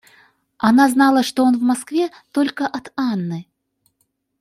[0.57, 3.47] Она знала, что он в Москве, только от Анны.